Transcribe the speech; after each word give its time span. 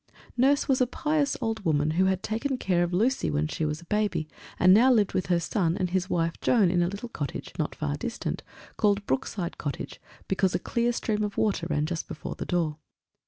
Nurse 0.35 0.67
was 0.67 0.81
a 0.81 0.87
pious 0.87 1.37
old 1.41 1.63
woman, 1.63 1.91
who 1.91 2.05
had 2.05 2.23
taken 2.23 2.57
care 2.57 2.81
of 2.81 2.91
Lucy 2.91 3.29
when 3.29 3.47
she 3.47 3.65
was 3.65 3.81
a 3.81 3.85
baby, 3.85 4.27
and 4.59 4.73
now 4.73 4.91
lived 4.91 5.13
with 5.13 5.27
her 5.27 5.39
son 5.39 5.77
and 5.77 5.91
his 5.91 6.09
wife 6.09 6.33
Joan 6.41 6.71
in 6.71 6.81
a 6.81 6.87
little 6.87 7.07
cottage 7.07 7.51
not 7.59 7.75
far 7.75 7.97
distant, 7.97 8.41
called 8.77 9.05
Brookside 9.05 9.59
Cottage, 9.59 10.01
because 10.27 10.55
a 10.55 10.59
clear 10.59 10.91
stream 10.91 11.23
of 11.23 11.37
water 11.37 11.67
ran 11.69 11.85
just 11.85 12.07
before 12.07 12.33
the 12.33 12.47
door. 12.47 12.79